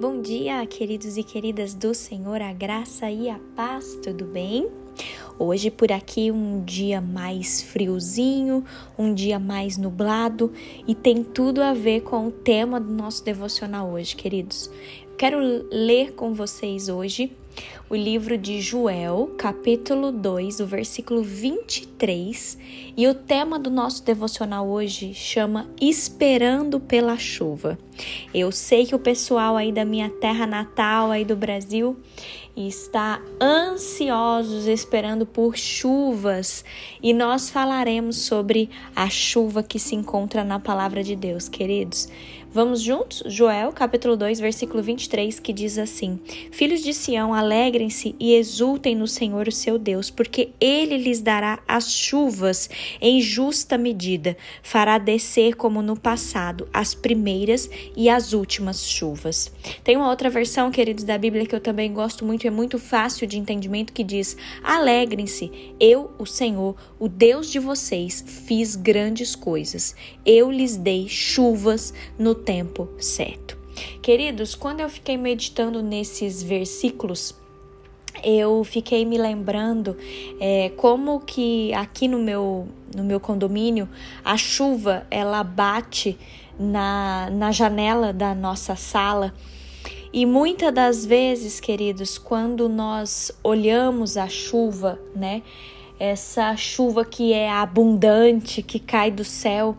Bom 0.00 0.22
dia, 0.22 0.64
queridos 0.64 1.18
e 1.18 1.22
queridas 1.22 1.74
do 1.74 1.92
Senhor, 1.92 2.40
a 2.40 2.54
graça 2.54 3.10
e 3.10 3.28
a 3.28 3.38
paz, 3.54 3.98
tudo 4.02 4.24
bem? 4.24 4.66
Hoje 5.38 5.70
por 5.70 5.92
aqui 5.92 6.30
um 6.30 6.64
dia 6.64 7.02
mais 7.02 7.60
friozinho, 7.60 8.64
um 8.98 9.12
dia 9.12 9.38
mais 9.38 9.76
nublado 9.76 10.50
e 10.88 10.94
tem 10.94 11.22
tudo 11.22 11.62
a 11.62 11.74
ver 11.74 12.00
com 12.00 12.28
o 12.28 12.30
tema 12.30 12.80
do 12.80 12.90
nosso 12.90 13.22
devocional 13.22 13.90
hoje, 13.90 14.16
queridos. 14.16 14.70
Quero 15.20 15.38
ler 15.70 16.14
com 16.14 16.32
vocês 16.32 16.88
hoje 16.88 17.30
o 17.90 17.94
livro 17.94 18.38
de 18.38 18.58
Joel, 18.60 19.34
capítulo 19.36 20.10
2, 20.10 20.60
o 20.60 20.66
versículo 20.66 21.22
23, 21.22 22.56
e 22.96 23.06
o 23.06 23.12
tema 23.12 23.58
do 23.58 23.68
nosso 23.68 24.02
devocional 24.02 24.66
hoje 24.66 25.12
chama 25.12 25.68
Esperando 25.78 26.80
pela 26.80 27.18
chuva. 27.18 27.78
Eu 28.32 28.50
sei 28.50 28.86
que 28.86 28.94
o 28.94 28.98
pessoal 28.98 29.56
aí 29.56 29.72
da 29.72 29.84
minha 29.84 30.08
terra 30.08 30.46
natal, 30.46 31.10
aí 31.10 31.24
do 31.24 31.36
Brasil, 31.36 31.96
está 32.56 33.20
ansiosos 33.40 34.66
esperando 34.66 35.26
por 35.26 35.56
chuvas, 35.56 36.64
e 37.02 37.12
nós 37.12 37.50
falaremos 37.50 38.18
sobre 38.18 38.70
a 38.94 39.10
chuva 39.10 39.62
que 39.62 39.78
se 39.78 39.94
encontra 39.94 40.44
na 40.44 40.58
palavra 40.58 41.02
de 41.02 41.16
Deus, 41.16 41.48
queridos. 41.48 42.08
Vamos 42.52 42.82
juntos? 42.82 43.22
Joel, 43.26 43.70
capítulo 43.70 44.16
2, 44.16 44.40
versículo 44.40 44.82
23, 44.82 45.38
que 45.38 45.52
diz 45.52 45.78
assim: 45.78 46.18
Filhos 46.50 46.82
de 46.82 46.92
Sião, 46.92 47.32
alegrem-se 47.32 48.16
e 48.18 48.34
exultem 48.34 48.96
no 48.96 49.06
Senhor, 49.06 49.46
o 49.46 49.52
seu 49.52 49.78
Deus, 49.78 50.10
porque 50.10 50.48
ele 50.60 50.96
lhes 50.96 51.20
dará 51.20 51.60
as 51.68 51.92
chuvas 51.92 52.68
em 53.00 53.20
justa 53.20 53.78
medida, 53.78 54.36
fará 54.64 54.98
descer 54.98 55.54
como 55.54 55.80
no 55.80 55.96
passado 55.96 56.68
as 56.72 56.92
primeiras 56.92 57.70
e 57.96 58.08
as 58.08 58.32
últimas 58.32 58.84
chuvas. 58.84 59.52
Tem 59.84 59.96
uma 59.96 60.10
outra 60.10 60.28
versão, 60.28 60.72
queridos, 60.72 61.04
da 61.04 61.16
Bíblia 61.16 61.46
que 61.46 61.54
eu 61.54 61.60
também 61.60 61.92
gosto 61.92 62.24
muito, 62.24 62.48
é 62.48 62.50
muito 62.50 62.80
fácil 62.80 63.28
de 63.28 63.38
entendimento, 63.38 63.92
que 63.92 64.02
diz: 64.02 64.36
Alegrem-se, 64.64 65.52
eu, 65.78 66.10
o 66.18 66.26
Senhor, 66.26 66.74
o 66.98 67.08
Deus 67.08 67.48
de 67.48 67.60
vocês, 67.60 68.24
fiz 68.26 68.74
grandes 68.74 69.36
coisas. 69.36 69.94
Eu 70.26 70.50
lhes 70.50 70.76
dei 70.76 71.08
chuvas 71.08 71.94
no 72.18 72.39
tempo 72.40 72.88
certo. 72.98 73.56
Queridos, 74.02 74.54
quando 74.54 74.80
eu 74.80 74.88
fiquei 74.88 75.16
meditando 75.16 75.82
nesses 75.82 76.42
versículos, 76.42 77.34
eu 78.22 78.62
fiquei 78.64 79.04
me 79.04 79.16
lembrando 79.16 79.96
é, 80.40 80.70
como 80.76 81.20
que 81.20 81.72
aqui 81.74 82.08
no 82.08 82.18
meu, 82.18 82.68
no 82.94 83.04
meu 83.04 83.20
condomínio 83.20 83.88
a 84.24 84.36
chuva 84.36 85.06
ela 85.10 85.42
bate 85.42 86.18
na, 86.58 87.30
na 87.30 87.52
janela 87.52 88.12
da 88.12 88.34
nossa 88.34 88.76
sala. 88.76 89.32
E 90.12 90.26
muitas 90.26 90.74
das 90.74 91.06
vezes, 91.06 91.60
queridos, 91.60 92.18
quando 92.18 92.68
nós 92.68 93.30
olhamos 93.44 94.16
a 94.16 94.28
chuva, 94.28 94.98
né? 95.14 95.42
Essa 96.00 96.56
chuva 96.56 97.04
que 97.04 97.32
é 97.32 97.48
abundante, 97.48 98.60
que 98.62 98.80
cai 98.80 99.10
do 99.10 99.22
céu, 99.22 99.76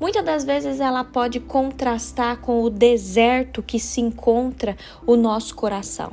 Muitas 0.00 0.24
das 0.24 0.44
vezes 0.44 0.80
ela 0.80 1.04
pode 1.04 1.38
contrastar 1.40 2.38
com 2.38 2.62
o 2.62 2.70
deserto 2.70 3.62
que 3.62 3.78
se 3.78 4.00
encontra 4.00 4.76
o 5.06 5.16
nosso 5.16 5.54
coração. 5.54 6.12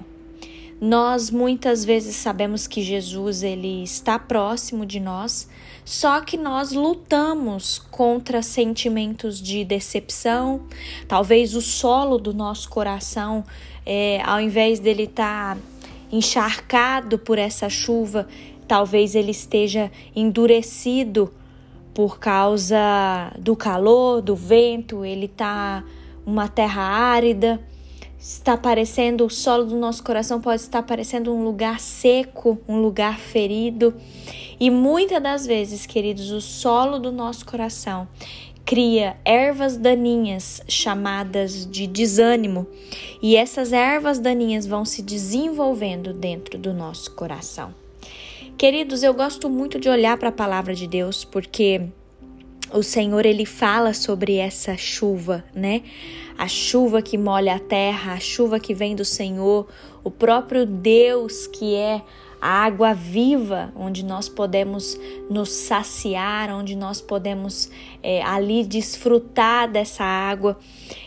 Nós 0.79 1.29
muitas 1.29 1.85
vezes 1.85 2.15
sabemos 2.15 2.65
que 2.65 2.81
Jesus 2.81 3.43
ele 3.43 3.83
está 3.83 4.17
próximo 4.17 4.83
de 4.83 4.99
nós, 4.99 5.47
só 5.85 6.21
que 6.21 6.37
nós 6.37 6.71
lutamos 6.71 7.77
contra 7.77 8.41
sentimentos 8.41 9.39
de 9.39 9.63
decepção. 9.63 10.63
Talvez 11.07 11.53
o 11.53 11.61
solo 11.61 12.17
do 12.17 12.33
nosso 12.33 12.67
coração, 12.67 13.43
é, 13.85 14.21
ao 14.25 14.41
invés 14.41 14.79
dele 14.79 15.03
estar 15.03 15.55
tá 15.55 15.61
encharcado 16.11 17.19
por 17.19 17.37
essa 17.37 17.69
chuva, 17.69 18.27
talvez 18.67 19.13
ele 19.13 19.31
esteja 19.31 19.91
endurecido 20.15 21.31
por 21.93 22.19
causa 22.19 23.31
do 23.37 23.55
calor, 23.55 24.21
do 24.21 24.35
vento, 24.35 25.03
ele 25.03 25.27
tá 25.27 25.83
uma 26.25 26.47
terra 26.47 26.81
árida. 26.81 27.59
Está 28.17 28.55
parecendo 28.55 29.25
o 29.25 29.29
solo 29.29 29.65
do 29.65 29.75
nosso 29.75 30.03
coração 30.03 30.39
pode 30.39 30.61
estar 30.61 30.83
parecendo 30.83 31.33
um 31.33 31.43
lugar 31.43 31.79
seco, 31.79 32.59
um 32.67 32.79
lugar 32.79 33.17
ferido. 33.17 33.95
E 34.59 34.69
muitas 34.69 35.21
das 35.21 35.45
vezes, 35.45 35.87
queridos, 35.87 36.29
o 36.29 36.39
solo 36.39 36.99
do 36.99 37.11
nosso 37.11 37.43
coração 37.45 38.07
cria 38.63 39.17
ervas 39.25 39.75
daninhas 39.75 40.61
chamadas 40.67 41.65
de 41.65 41.87
desânimo, 41.87 42.67
e 43.21 43.35
essas 43.35 43.73
ervas 43.73 44.19
daninhas 44.19 44.67
vão 44.67 44.85
se 44.85 45.01
desenvolvendo 45.01 46.13
dentro 46.13 46.59
do 46.59 46.73
nosso 46.73 47.11
coração. 47.11 47.80
Queridos, 48.61 49.01
eu 49.01 49.11
gosto 49.11 49.49
muito 49.49 49.79
de 49.79 49.89
olhar 49.89 50.15
para 50.17 50.29
a 50.29 50.31
palavra 50.31 50.75
de 50.75 50.85
Deus 50.85 51.25
porque 51.25 51.81
o 52.71 52.83
Senhor 52.83 53.25
ele 53.25 53.43
fala 53.43 53.91
sobre 53.91 54.35
essa 54.35 54.77
chuva, 54.77 55.43
né? 55.51 55.81
A 56.37 56.47
chuva 56.47 57.01
que 57.01 57.17
molha 57.17 57.55
a 57.55 57.59
terra, 57.59 58.13
a 58.13 58.19
chuva 58.19 58.59
que 58.59 58.75
vem 58.75 58.95
do 58.95 59.03
Senhor, 59.03 59.67
o 60.03 60.11
próprio 60.11 60.63
Deus 60.63 61.47
que 61.47 61.73
é 61.73 62.03
a 62.39 62.65
água 62.65 62.93
viva, 62.93 63.73
onde 63.75 64.05
nós 64.05 64.29
podemos 64.29 64.95
nos 65.27 65.49
saciar, 65.49 66.51
onde 66.51 66.75
nós 66.75 67.01
podemos 67.01 67.67
é, 68.03 68.21
ali 68.21 68.63
desfrutar 68.63 69.71
dessa 69.71 70.03
água. 70.03 70.55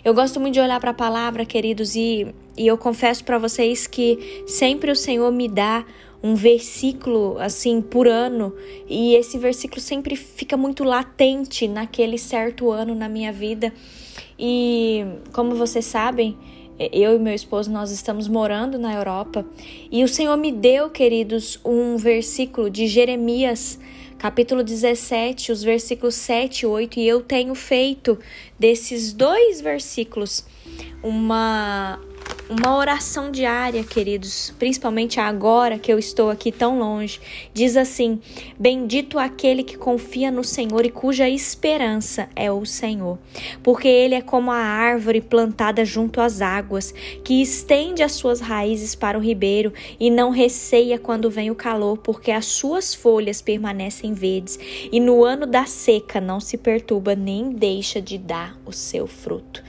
Eu 0.04 0.12
gosto 0.12 0.40
muito 0.40 0.54
de 0.54 0.60
olhar 0.60 0.80
para 0.80 0.90
a 0.90 0.94
palavra, 0.94 1.44
queridos, 1.44 1.94
e, 1.94 2.34
e 2.56 2.66
eu 2.66 2.76
confesso 2.76 3.24
para 3.24 3.38
vocês 3.38 3.86
que 3.86 4.42
sempre 4.44 4.90
o 4.90 4.96
Senhor 4.96 5.30
me 5.30 5.48
dá 5.48 5.84
um 6.24 6.34
versículo 6.34 7.36
assim 7.38 7.82
por 7.82 8.08
ano 8.08 8.54
e 8.88 9.14
esse 9.14 9.36
versículo 9.36 9.78
sempre 9.78 10.16
fica 10.16 10.56
muito 10.56 10.82
latente 10.82 11.68
naquele 11.68 12.16
certo 12.16 12.70
ano 12.70 12.94
na 12.94 13.10
minha 13.10 13.30
vida. 13.30 13.70
E 14.38 15.04
como 15.34 15.54
vocês 15.54 15.84
sabem, 15.84 16.34
eu 16.90 17.14
e 17.14 17.18
meu 17.18 17.34
esposo 17.34 17.70
nós 17.70 17.90
estamos 17.90 18.26
morando 18.26 18.78
na 18.78 18.94
Europa 18.94 19.44
e 19.92 20.02
o 20.02 20.08
Senhor 20.08 20.38
me 20.38 20.50
deu, 20.50 20.88
queridos, 20.88 21.60
um 21.62 21.98
versículo 21.98 22.70
de 22.70 22.86
Jeremias 22.86 23.78
capítulo 24.16 24.64
17, 24.64 25.52
os 25.52 25.62
versículos 25.62 26.14
7 26.14 26.62
e 26.62 26.66
8, 26.66 27.00
e 27.00 27.06
eu 27.06 27.20
tenho 27.20 27.54
feito 27.54 28.18
desses 28.58 29.12
dois 29.12 29.60
versículos 29.60 30.46
uma 31.02 32.00
uma 32.48 32.76
oração 32.76 33.30
diária, 33.30 33.82
queridos, 33.82 34.52
principalmente 34.58 35.18
agora 35.18 35.78
que 35.78 35.90
eu 35.90 35.98
estou 35.98 36.30
aqui 36.30 36.52
tão 36.52 36.78
longe. 36.78 37.18
Diz 37.54 37.76
assim: 37.76 38.20
Bendito 38.58 39.18
aquele 39.18 39.62
que 39.62 39.78
confia 39.78 40.30
no 40.30 40.44
Senhor 40.44 40.84
e 40.84 40.90
cuja 40.90 41.28
esperança 41.28 42.28
é 42.36 42.52
o 42.52 42.66
Senhor, 42.66 43.18
porque 43.62 43.88
ele 43.88 44.14
é 44.14 44.20
como 44.20 44.50
a 44.50 44.58
árvore 44.58 45.20
plantada 45.20 45.84
junto 45.84 46.20
às 46.20 46.42
águas, 46.42 46.92
que 47.24 47.40
estende 47.40 48.02
as 48.02 48.12
suas 48.12 48.40
raízes 48.40 48.94
para 48.94 49.18
o 49.18 49.22
ribeiro 49.22 49.72
e 49.98 50.10
não 50.10 50.30
receia 50.30 50.98
quando 50.98 51.30
vem 51.30 51.50
o 51.50 51.54
calor, 51.54 51.98
porque 51.98 52.30
as 52.30 52.44
suas 52.44 52.94
folhas 52.94 53.40
permanecem 53.40 54.12
verdes, 54.12 54.58
e 54.92 55.00
no 55.00 55.24
ano 55.24 55.46
da 55.46 55.64
seca 55.64 56.20
não 56.20 56.40
se 56.40 56.58
perturba 56.58 57.14
nem 57.16 57.50
deixa 57.50 58.02
de 58.02 58.18
dar 58.18 58.58
o 58.66 58.72
seu 58.72 59.06
fruto. 59.06 59.62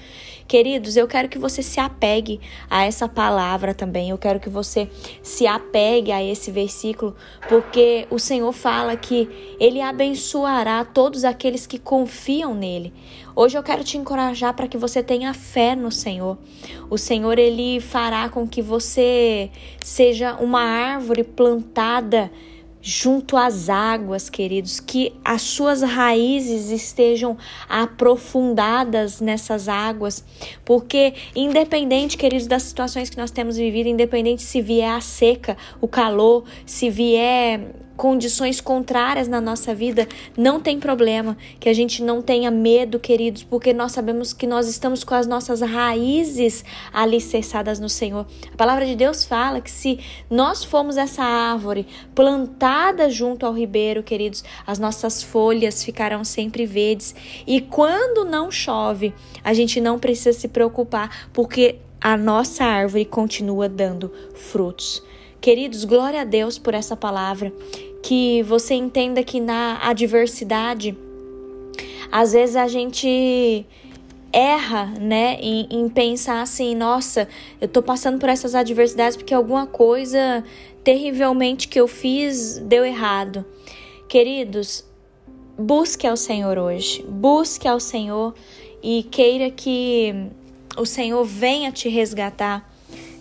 Queridos, 0.48 0.96
eu 0.96 1.08
quero 1.08 1.28
que 1.28 1.40
você 1.40 1.64
se 1.64 1.80
apegue 1.80 2.40
a 2.70 2.84
essa 2.84 3.10
palavra 3.10 3.74
também. 3.74 4.12
Eu 4.12 4.18
quero 4.18 4.40
que 4.40 4.50
você 4.50 4.88
se 5.24 5.48
apegue 5.48 6.12
a 6.12 6.24
esse 6.24 6.52
versículo, 6.52 7.16
porque 7.50 8.06
o 8.12 8.20
Senhor 8.20 8.52
fala 8.52 8.96
que 8.96 9.28
ele 9.60 9.82
abençoará 9.82 10.86
todos 10.86 11.24
aqueles 11.24 11.66
que 11.66 11.80
confiam 11.80 12.54
nele. 12.54 12.94
Hoje 13.36 13.58
eu 13.58 13.64
quero 13.64 13.84
te 13.84 13.98
encorajar 13.98 14.54
para 14.54 14.68
que 14.68 14.78
você 14.78 15.02
tenha 15.02 15.34
fé 15.34 15.76
no 15.76 15.92
Senhor. 15.92 16.38
O 16.92 16.98
Senhor 16.98 17.40
ele 17.40 17.80
fará 17.80 18.30
com 18.30 18.48
que 18.48 18.62
você 18.62 19.50
seja 19.84 20.36
uma 20.36 20.62
árvore 20.62 21.24
plantada 21.24 22.32
junto 22.88 23.36
às 23.36 23.68
águas, 23.68 24.30
queridos, 24.30 24.80
que 24.80 25.12
as 25.26 25.42
suas 25.42 25.82
raízes 25.82 26.70
estejam 26.70 27.36
aprofundadas 27.68 29.20
nessas 29.20 29.68
águas, 29.68 30.24
porque 30.64 31.16
independente, 31.36 32.16
queridos, 32.16 32.46
das 32.46 32.62
situações 32.62 33.10
que 33.10 33.18
nós 33.18 33.32
temos 33.32 33.58
vivido, 33.58 33.90
independente 33.90 34.44
se 34.44 34.62
vier 34.62 34.92
a 34.92 35.02
seca, 35.02 35.58
o 35.82 35.88
calor, 35.88 36.44
se 36.64 36.92
vier 36.92 37.85
condições 37.96 38.60
contrárias 38.60 39.28
na 39.28 39.40
nossa 39.40 39.74
vida, 39.74 40.08
não 40.38 40.60
tem 40.60 40.80
problema 40.80 41.38
que 41.60 41.70
a 41.70 41.74
gente 41.74 42.04
não 42.04 42.22
tenha 42.22 42.52
medo, 42.52 43.00
queridos, 43.00 43.44
porque 43.44 43.74
nós 43.74 43.92
sabemos 43.92 44.34
que 44.34 44.46
nós 44.46 44.68
estamos 44.68 45.04
com 45.04 45.16
as 45.16 45.28
nossas 45.28 45.62
raízes 45.62 46.64
alicerçadas 46.94 47.80
no 47.80 47.90
Senhor. 47.90 48.26
A 48.54 48.58
palavra 48.58 48.86
de 48.86 48.96
Deus 48.96 49.26
fala 49.26 49.62
que 49.62 49.72
se 49.72 50.00
nós 50.30 50.64
formos 50.64 50.98
essa 50.98 51.24
árvore 51.24 51.88
plantada 52.14 53.10
junto 53.10 53.46
ao 53.46 53.54
ribeiro, 53.54 54.04
queridos, 54.04 54.44
as 54.66 54.80
nossas 54.80 55.24
folhas 55.24 55.84
ficarão 55.84 56.24
sempre 56.24 56.66
verdes. 56.66 57.16
E 57.48 57.62
quando 57.62 58.26
não 58.26 58.52
chove, 58.52 59.14
a 59.44 59.54
gente 59.54 59.80
não 59.80 59.98
precisa 60.00 60.38
se 60.38 60.48
preocupar, 60.48 61.30
porque 61.32 61.80
a 62.02 62.16
nossa 62.18 62.64
árvore 62.64 63.06
continua 63.06 63.68
dando 63.68 64.12
frutos. 64.36 65.02
Queridos, 65.42 65.86
glória 65.86 66.22
a 66.22 66.24
Deus 66.24 66.58
por 66.58 66.74
essa 66.74 66.96
palavra. 66.96 67.54
Que 68.08 68.44
você 68.44 68.76
entenda 68.76 69.24
que 69.24 69.40
na 69.40 69.80
adversidade, 69.82 70.96
às 72.12 72.34
vezes 72.34 72.56
a 72.56 72.68
gente 72.68 73.66
erra, 74.32 74.94
né, 75.02 75.40
em, 75.42 75.68
em, 75.72 75.90
pensar 75.90 76.44
assim, 76.44 76.76
nossa, 76.76 77.28
eu 77.60 77.68
tô 77.68 77.82
passando 77.82 78.20
por 78.20 78.30
essas 78.30 78.54
adversidades 78.54 79.18
porque 79.18 79.34
alguma 79.34 79.66
coisa 79.66 80.44
terrivelmente 80.84 81.68
que 81.68 81.80
eu 81.80 81.88
fiz 81.88 82.60
deu 82.60 82.86
errado. 82.86 83.44
Queridos, 84.08 84.86
busque 85.58 86.06
ao 86.06 86.16
Senhor 86.16 86.60
hoje, 86.60 87.04
busque 87.10 87.68
ao 87.68 87.80
Senhor 87.80 88.36
e 88.84 89.02
queira 89.02 89.50
que 89.50 90.14
o 90.78 90.86
Senhor 90.86 91.24
venha 91.24 91.72
te 91.72 91.90
resgatar. 91.90 92.72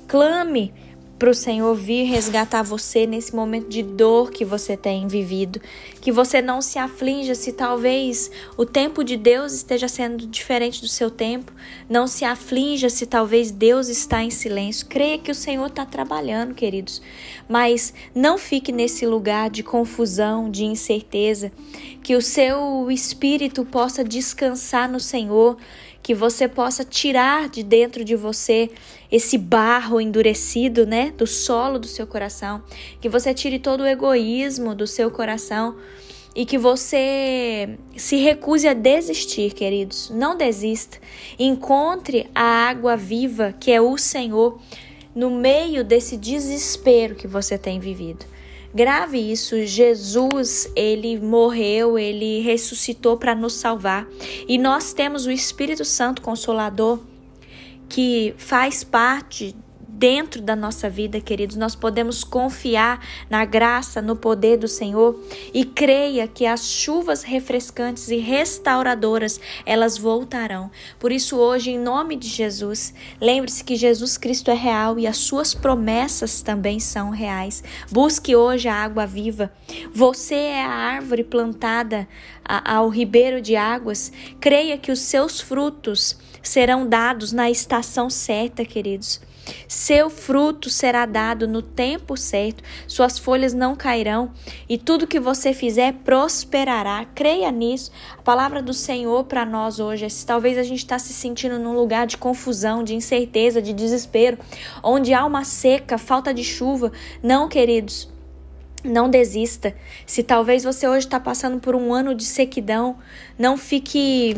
Clame 0.07 0.75
para 1.19 1.31
o 1.31 1.35
Senhor 1.35 1.75
vir 1.75 2.05
resgatar 2.05 2.63
você 2.63 3.07
nesse 3.07 3.35
momento 3.35 3.69
de 3.69 3.83
dor 3.83 4.31
que 4.31 4.45
você 4.45 4.77
tem 4.77 5.07
vivido. 5.07 5.61
Que 6.01 6.11
você 6.11 6.43
não 6.43 6.61
se 6.61 6.79
aflinja 6.79 7.35
se 7.35 7.53
talvez 7.53 8.31
o 8.57 8.67
tempo 8.67 9.05
de 9.05 9.17
Deus 9.17 9.53
esteja 9.53 9.89
sendo 9.89 10.27
diferente 10.27 10.81
do 10.81 10.89
seu 10.89 11.11
tempo. 11.11 11.53
Não 11.89 12.07
se 12.07 12.25
aflinja 12.25 12.91
se 12.91 13.07
talvez 13.07 13.51
Deus 13.51 13.89
está 13.89 14.23
em 14.23 14.31
silêncio. 14.31 14.87
Creia 14.87 15.19
que 15.19 15.31
o 15.31 15.35
Senhor 15.35 15.67
está 15.67 15.87
trabalhando, 15.87 16.55
queridos. 16.55 17.01
Mas 17.49 17.95
não 18.15 18.37
fique 18.37 18.73
nesse 18.73 19.07
lugar 19.07 19.51
de 19.51 19.63
confusão, 19.63 20.51
de 20.51 20.65
incerteza. 20.65 21.53
Que 22.03 22.17
o 22.17 22.23
seu 22.23 22.91
espírito 22.91 23.65
possa 23.65 24.03
descansar 24.03 24.91
no 24.91 25.01
Senhor 25.01 25.57
que 26.05 26.15
você 26.15 26.47
possa 26.47 26.85
tirar 26.85 27.49
de 27.49 27.63
dentro 27.63 28.05
de 28.05 28.15
você 28.15 28.71
esse 29.11 29.39
barro 29.39 29.99
endurecido, 29.99 30.85
né, 30.85 31.15
do 31.17 31.27
solo 31.27 31.79
do 31.79 31.87
seu 31.87 32.07
coração, 32.07 32.63
que 33.01 33.09
você 33.09 33.33
tire 33.33 33.59
todo 33.59 33.81
o 33.81 33.87
egoísmo 33.87 34.75
do 34.75 34.87
seu 34.87 35.11
coração 35.11 35.77
e 36.37 36.45
que 36.45 36.59
você 36.59 37.79
se 37.97 38.17
recuse 38.17 38.69
a 38.69 38.75
desistir, 38.75 39.55
queridos. 39.55 40.11
Não 40.11 40.37
desista. 40.37 40.99
Encontre 41.39 42.29
a 42.35 42.69
água 42.69 42.99
viva, 42.99 43.55
que 43.59 43.73
é 43.73 43.81
o 43.81 43.97
Senhor, 43.97 44.61
no 45.15 45.31
meio 45.31 45.83
desse 45.83 46.19
desespero 46.19 47.15
que 47.15 47.27
você 47.27 47.57
tem 47.57 47.81
vivido. 47.81 48.27
Grave 48.75 49.19
isso, 49.19 49.65
Jesus, 49.65 50.69
ele 50.75 51.21
morreu, 51.21 51.97
ele 51.97 52.41
ressuscitou 52.41 53.17
para 53.17 53.33
nos 53.33 53.53
salvar. 53.53 54.05
E 54.49 54.59
nós 54.59 54.93
temos 54.93 55.27
o 55.27 55.31
Espírito 55.31 55.85
Santo 55.85 56.21
Consolador 56.21 56.99
que 57.89 58.35
faz 58.37 58.83
parte 58.83 59.55
dentro 60.05 60.43
da 60.43 60.55
nossa 60.55 60.91
vida, 60.91 61.19
queridos. 61.19 61.57
Nós 61.57 61.75
podemos 61.75 62.23
confiar 62.23 63.03
na 63.31 63.43
graça, 63.47 64.03
no 64.03 64.15
poder 64.15 64.59
do 64.59 64.69
Senhor 64.69 65.19
e 65.55 65.65
creia 65.65 66.29
que 66.29 66.45
as 66.45 66.69
chuvas 66.69 67.23
refrescantes 67.23 68.11
e 68.11 68.17
restauradoras, 68.17 69.41
elas 69.65 69.97
voltarão. 69.97 70.71
Por 70.99 71.11
isso 71.11 71.39
hoje, 71.39 71.71
em 71.71 71.79
nome 71.79 72.17
de 72.17 72.29
Jesus, 72.29 72.93
lembre-se 73.19 73.65
que 73.65 73.77
Jesus 73.77 74.19
Cristo 74.19 74.51
é 74.51 74.55
real 74.55 74.99
e 74.99 75.07
as 75.07 75.17
suas 75.17 75.55
promessas 75.55 76.43
também 76.43 76.79
são 76.79 77.09
reais. 77.09 77.65
Busque 77.91 78.37
hoje 78.37 78.69
a 78.69 78.75
água 78.75 79.07
viva. 79.07 79.51
Você 79.91 80.35
é 80.35 80.63
a 80.63 80.69
árvore 80.69 81.25
plantada 81.25 82.07
ao 82.45 82.91
ribeiro 82.91 83.41
de 83.41 83.57
águas. 83.57 84.13
Creia 84.39 84.77
que 84.77 84.93
os 84.93 84.99
seus 84.99 85.41
frutos 85.41 86.19
serão 86.43 86.87
dados 86.87 87.33
na 87.33 87.51
estação 87.51 88.11
certa, 88.11 88.67
queridos. 88.67 89.19
Seu 89.69 90.09
fruto 90.09 90.71
será 90.71 91.07
dado 91.07 91.47
no 91.47 91.61
tempo 91.61 92.17
certo, 92.17 92.63
suas 92.87 93.19
folhas 93.19 93.53
não 93.53 93.75
cairão 93.75 94.31
e 94.69 94.79
tudo 94.79 95.07
que 95.07 95.21
você 95.21 95.53
fizer 95.53 95.95
prosperará. 96.05 97.05
Creia 97.15 97.51
nisso. 97.51 97.91
A 98.17 98.23
palavra 98.23 98.63
do 98.63 98.73
Senhor 98.73 99.25
para 99.25 99.45
nós 99.45 99.79
hoje 99.81 100.05
é: 100.05 100.09
se 100.09 100.25
talvez 100.25 100.57
a 100.57 100.63
gente 100.63 100.79
está 100.79 100.99
se 100.99 101.13
sentindo 101.13 101.59
num 101.59 101.75
lugar 101.75 102.07
de 102.07 102.17
confusão, 102.17 102.83
de 102.83 102.95
incerteza, 102.95 103.61
de 103.61 103.73
desespero, 103.73 104.39
onde 104.83 105.13
há 105.13 105.25
uma 105.25 105.45
seca, 105.45 105.99
falta 105.99 106.33
de 106.33 106.45
chuva. 106.45 106.93
Não, 107.23 107.49
queridos. 107.49 108.14
Não 108.85 109.09
desista. 109.09 109.75
Se 110.05 110.23
talvez 110.23 110.63
você 110.63 110.87
hoje 110.87 111.07
está 111.07 111.19
passando 111.19 111.59
por 111.59 111.75
um 111.75 111.95
ano 111.95 112.15
de 112.15 112.23
sequidão, 112.23 112.99
não 113.39 113.57
fique 113.57 114.37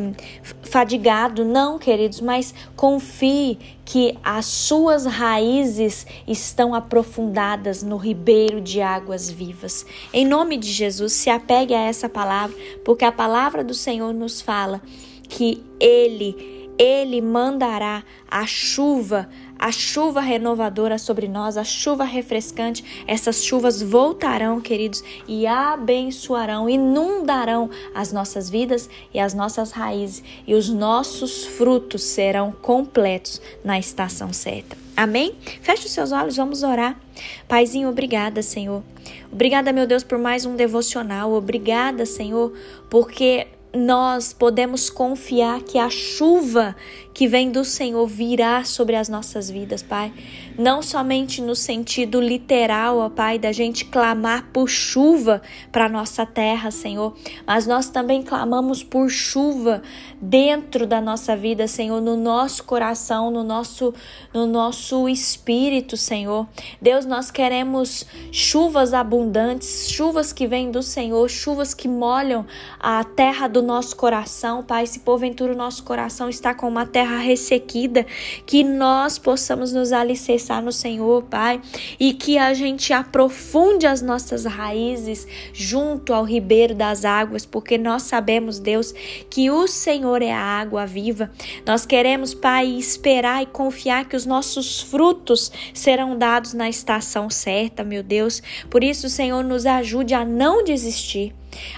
fadigado, 0.63 1.45
não, 1.45 1.81
queridos, 1.81 2.21
mas 2.21 2.55
confie 2.77 3.59
que 3.85 4.17
as 4.23 4.47
suas 4.47 5.05
raízes 5.05 6.07
estão 6.29 6.77
aprofundadas 6.77 7.83
no 7.83 7.97
ribeiro 7.97 8.61
de 8.61 8.81
águas 8.81 9.29
vivas. 9.29 9.85
Em 10.13 10.25
nome 10.25 10.57
de 10.57 10.71
Jesus, 10.71 11.13
se 11.13 11.29
apegue 11.29 11.75
a 11.75 11.83
essa 11.83 12.09
palavra, 12.09 12.57
porque 12.85 13.05
a 13.05 13.11
palavra 13.11 13.65
do 13.65 13.75
Senhor 13.75 14.15
nos 14.15 14.41
fala 14.41 14.81
que 15.29 15.61
Ele 15.81 16.55
ele 16.79 17.21
mandará 17.21 18.05
a 18.29 18.47
chuva, 18.47 19.29
a 19.59 19.73
chuva 19.73 20.21
renovadora 20.21 20.99
sobre 20.99 21.29
nós, 21.29 21.57
a 21.57 21.65
chuva 21.65 22.05
refrescante. 22.05 22.85
Essas 23.07 23.45
chuvas 23.45 23.83
voltarão, 23.83 24.61
queridos, 24.61 25.03
e 25.27 25.47
abençoarão, 25.47 26.69
inundarão 26.69 27.71
as 27.95 28.13
nossas 28.13 28.51
vidas 28.51 28.89
e 29.13 29.19
as 29.19 29.35
nossas 29.35 29.73
raízes, 29.73 30.23
e 30.47 30.55
os 30.55 30.69
nossos 30.69 31.45
frutos 31.45 32.03
serão 32.03 32.53
completos 32.53 33.41
na 33.65 33.79
estação 33.79 34.33
certa. 34.33 34.77
Amém? 34.97 35.35
Feche 35.61 35.87
os 35.87 35.93
seus 35.93 36.11
olhos, 36.11 36.37
vamos 36.37 36.63
orar. 36.63 36.99
Paizinho, 37.47 37.89
obrigada, 37.91 38.43
Senhor. 38.43 38.83
Obrigada, 39.31 39.73
meu 39.73 39.87
Deus, 39.87 40.03
por 40.03 40.19
mais 40.19 40.47
um 40.47 40.57
devocional. 40.57 41.33
Obrigada, 41.33 42.07
Senhor, 42.07 42.55
porque 42.89 43.47
nós 43.77 44.33
podemos 44.33 44.89
confiar 44.89 45.61
que 45.61 45.79
a 45.79 45.91
chuva 45.91 46.75
que 47.17 47.27
vem 47.27 47.51
do 47.51 47.65
Senhor 47.65 48.07
virá 48.07 48.63
sobre 48.63 48.95
as 48.95 49.09
nossas 49.09 49.49
vidas, 49.49 49.83
Pai. 49.83 50.13
Não 50.59 50.83
somente 50.83 51.41
no 51.41 51.57
sentido 51.57 52.21
literal, 52.21 52.99
ó 52.99 53.09
Pai, 53.09 53.39
da 53.39 53.53
gente 53.53 53.87
clamar 53.87 54.51
por 54.53 54.69
chuva 54.69 55.41
para 55.73 55.89
nossa 55.89 56.27
terra, 56.27 56.71
Senhor, 56.71 57.17
mas 57.47 57.67
nós 57.67 57.89
também 57.89 58.23
clamamos 58.23 58.83
por 58.83 59.09
chuva 59.09 59.81
dentro 60.21 60.87
da 60.87 61.01
nossa 61.01 61.35
vida, 61.35 61.67
Senhor, 61.67 62.03
no 62.03 62.19
nosso 62.19 62.63
coração, 62.65 63.31
no 63.31 63.43
nosso 63.43 63.95
no 64.35 64.47
nosso 64.47 65.09
espírito, 65.09 65.97
Senhor. 65.97 66.47
Deus, 66.83 67.07
nós 67.07 67.31
queremos 67.31 68.05
chuvas 68.31 68.93
abundantes, 68.93 69.89
chuvas 69.89 70.35
que 70.35 70.47
vêm 70.47 70.71
do 70.71 70.83
Senhor, 70.83 71.27
chuvas 71.31 71.73
que 71.73 71.89
molham 71.89 72.45
a 72.79 73.03
terra 73.05 73.49
do 73.49 73.63
nosso 73.63 73.97
coração, 73.97 74.63
Pai. 74.63 74.87
Se 74.87 75.01
porventura 75.01 75.55
o 75.55 75.57
nosso 75.57 75.83
coração 75.83 76.29
está 76.29 76.53
com 76.53 76.69
uma 76.69 76.85
terra 76.85 77.06
terra 77.07 77.19
ressequida, 77.19 78.05
que 78.45 78.65
nós 78.65 79.17
possamos 79.17 79.73
nos 79.73 79.93
alicerçar 79.93 80.61
no 80.61 80.73
Senhor, 80.73 81.23
Pai, 81.23 81.61
e 82.01 82.13
que 82.13 82.37
a 82.37 82.53
gente 82.53 82.93
aprofunde 82.93 83.87
as 83.87 84.03
nossas 84.03 84.45
raízes 84.45 85.27
junto 85.53 86.13
ao 86.13 86.25
ribeiro 86.25 86.75
das 86.75 87.05
águas, 87.05 87.47
porque 87.47 87.79
nós 87.79 88.03
sabemos, 88.03 88.59
Deus, 88.59 88.93
que 89.31 89.51
o 89.51 89.69
Senhor 89.69 90.21
é 90.21 90.33
a 90.33 90.41
água 90.41 90.85
viva. 90.85 91.31
Nós 91.65 91.87
queremos, 91.87 92.35
Pai, 92.35 92.67
esperar 92.67 93.43
e 93.43 93.47
confiar 93.47 94.09
que 94.09 94.17
os 94.17 94.27
nossos 94.27 94.81
frutos 94.81 95.53
serão 95.73 96.19
dados 96.19 96.53
na 96.53 96.69
estação 96.69 97.31
certa, 97.31 97.85
meu 97.85 98.03
Deus. 98.03 98.43
Por 98.69 98.83
isso, 98.83 99.09
Senhor, 99.09 99.45
nos 99.45 99.65
ajude 99.65 100.13
a 100.13 100.25
não 100.25 100.65
desistir. 100.65 101.33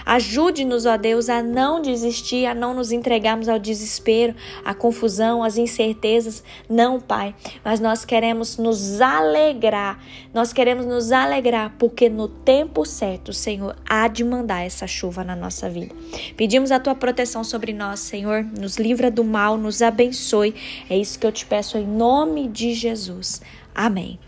Ajude-nos, 0.05 0.85
ó 0.85 0.97
Deus, 0.97 1.29
a 1.29 1.41
não 1.41 1.81
desistir, 1.81 2.45
a 2.45 2.53
não 2.53 2.73
nos 2.73 2.91
entregarmos 2.91 3.49
ao 3.49 3.59
desespero, 3.59 4.35
à 4.63 4.73
confusão, 4.73 5.43
às 5.43 5.57
incertezas. 5.57 6.43
Não, 6.69 6.99
Pai, 6.99 7.35
mas 7.63 7.79
nós 7.79 8.05
queremos 8.05 8.57
nos 8.57 9.01
alegrar. 9.01 9.99
Nós 10.33 10.53
queremos 10.53 10.85
nos 10.85 11.11
alegrar 11.11 11.75
porque 11.77 12.09
no 12.09 12.27
tempo 12.27 12.85
certo 12.85 13.29
o 13.29 13.33
Senhor 13.33 13.75
há 13.87 14.07
de 14.07 14.23
mandar 14.23 14.61
essa 14.61 14.87
chuva 14.87 15.23
na 15.23 15.35
nossa 15.35 15.69
vida. 15.69 15.95
Pedimos 16.35 16.71
a 16.71 16.79
tua 16.79 16.95
proteção 16.95 17.43
sobre 17.43 17.73
nós, 17.73 17.99
Senhor. 17.99 18.43
Nos 18.43 18.77
livra 18.77 19.09
do 19.09 19.23
mal, 19.23 19.57
nos 19.57 19.81
abençoe. 19.81 20.55
É 20.89 20.97
isso 20.97 21.19
que 21.19 21.25
eu 21.25 21.31
te 21.31 21.45
peço 21.45 21.77
em 21.77 21.85
nome 21.85 22.47
de 22.47 22.73
Jesus. 22.73 23.41
Amém. 23.73 24.19